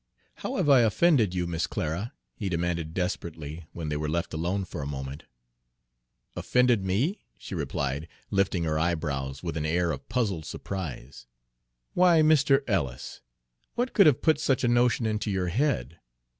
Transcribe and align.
"How 0.37 0.55
have 0.55 0.67
I 0.67 0.79
offended 0.79 1.35
you, 1.35 1.45
Miss 1.45 1.67
Clara?" 1.67 2.13
he 2.35 2.49
demanded 2.49 2.95
desperately, 2.95 3.65
when 3.71 3.89
they 3.89 3.97
were 3.97 4.09
left 4.09 4.33
alone 4.33 4.65
for 4.65 4.81
a 4.81 4.87
moment. 4.87 5.25
"Offended 6.35 6.83
me?" 6.83 7.21
she 7.37 7.53
replied, 7.53 8.07
lifting 8.31 8.63
her 8.63 8.79
eyebrows 8.79 9.43
with 9.43 9.55
an 9.57 9.65
air 9.67 9.91
of 9.91 10.09
puzzled 10.09 10.45
surprise. 10.47 11.27
"Why, 11.93 12.21
Mr. 12.23 12.63
Ellis! 12.67 13.21
What 13.75 13.93
could 13.93 14.07
have 14.07 14.23
put 14.23 14.39
such 14.39 14.63
a 14.63 14.67
notion 14.67 15.05
into 15.05 15.29
your 15.29 15.49
head? 15.49 15.99